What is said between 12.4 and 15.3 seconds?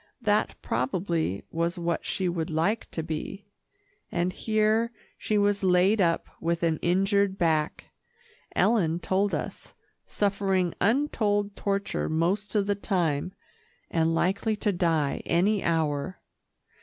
of the time, and likely to die